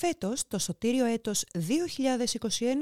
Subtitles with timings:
[0.00, 1.58] Φέτος, το σωτήριο έτος 2021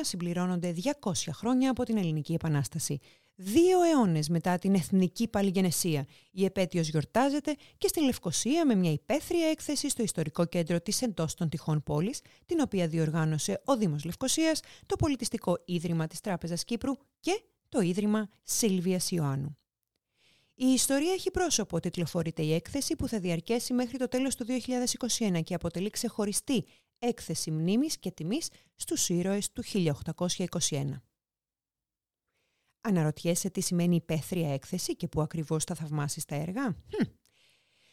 [0.00, 2.98] συμπληρώνονται 200 χρόνια από την Ελληνική Επανάσταση.
[3.34, 6.06] Δύο αιώνες μετά την Εθνική Παλιγενεσία.
[6.30, 11.34] Η επέτειος γιορτάζεται και στην Λευκοσία με μια υπαίθρια έκθεση στο ιστορικό κέντρο της εντός
[11.34, 16.92] των τυχών πόλης, την οποία διοργάνωσε ο Δήμος Λευκοσίας, το Πολιτιστικό Ίδρυμα της Τράπεζας Κύπρου
[17.20, 19.56] και το Ίδρυμα Σίλβιας Ιωάννου.
[20.56, 24.46] Η ιστορία έχει πρόσωπο, τιτλοφορείται η έκθεση που θα διαρκέσει μέχρι το τέλος του
[25.18, 26.64] 2021 και αποτελεί ξεχωριστή
[26.98, 31.02] έκθεση μνήμης και τιμής στους ήρωες του 1821.
[32.80, 36.76] Αναρωτιέσαι τι σημαίνει υπαίθρια έκθεση και πού ακριβώς θα θαυμάσεις τα έργα;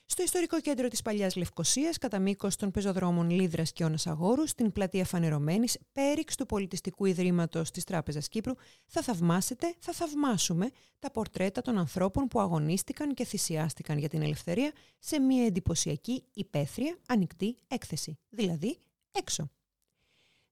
[0.05, 4.71] Στο ιστορικό κέντρο της παλιάς Λευκοσίας, κατά μήκος των πεζοδρόμων Λίδρας και Ώνας Αγόρου, στην
[4.71, 8.53] πλατεία Φανερωμένης, πέριξ του Πολιτιστικού Ιδρύματος της Τράπεζας Κύπρου,
[8.85, 14.71] θα θαυμάσετε, θα θαυμάσουμε τα πορτρέτα των ανθρώπων που αγωνίστηκαν και θυσιάστηκαν για την ελευθερία
[14.99, 18.77] σε μια εντυπωσιακή υπαίθρια ανοιχτή έκθεση, δηλαδή
[19.11, 19.49] έξω.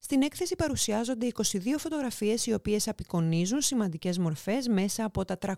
[0.02, 1.44] Στην έκθεση παρουσιάζονται 22
[1.78, 5.56] φωτογραφίες οι οποίες απεικονίζουν σημαντικές μορφές μέσα από τα 320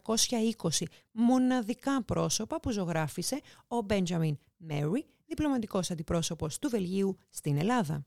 [1.12, 4.34] μοναδικά πρόσωπα που ζωγράφισε ο Benjamin
[4.70, 8.06] Mary, διπλωματικός αντιπρόσωπος του Βελγίου στην Ελλάδα.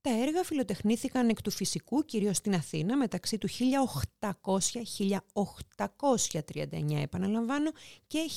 [0.00, 3.48] Τα έργα φιλοτεχνήθηκαν εκ του φυσικού κυρίως στην Αθήνα μεταξύ του
[4.20, 7.70] 1800-1839 επαναλαμβάνω
[8.06, 8.30] και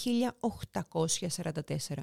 [0.81, 1.93] 1844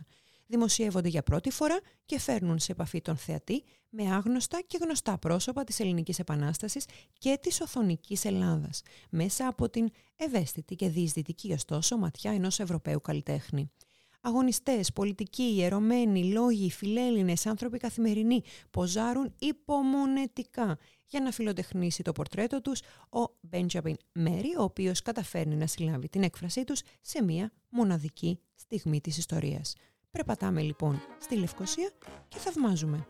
[0.53, 5.64] δημοσιεύονται για πρώτη φορά και φέρνουν σε επαφή τον θεατή με άγνωστα και γνωστά πρόσωπα
[5.64, 6.86] της Ελληνικής Επανάστασης
[7.19, 13.71] και της Οθονικής Ελλάδας, μέσα από την ευαίσθητη και διεισδυτική ωστόσο ματιά ενός Ευρωπαίου καλλιτέχνη.
[14.21, 22.81] Αγωνιστές, πολιτικοί, ιερωμένοι, λόγοι, φιλέλληνες, άνθρωποι καθημερινοί ποζάρουν υπομονετικά για να φιλοτεχνήσει το πορτρέτο τους
[23.10, 29.00] ο Μπέντζαμπιν Μέρι, ο οποίος καταφέρνει να συλλάβει την έκφρασή τους σε μια μοναδική στιγμή
[29.00, 29.75] της ιστορίας.
[30.12, 31.91] Περπατάμε λοιπόν στη Λευκοσία
[32.28, 33.06] και θαυμάζουμε.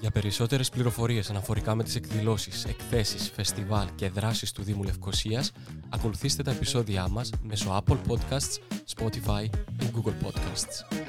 [0.00, 5.52] Για περισσότερες πληροφορίες αναφορικά με τις εκδηλώσεις, εκθέσεις, φεστιβάλ και δράσεις του Δήμου Λευκοσίας,
[5.88, 8.58] ακολουθήστε τα επεισόδια μας μέσω Apple Podcasts,
[8.96, 9.44] Spotify
[9.82, 11.06] ή Google Podcasts.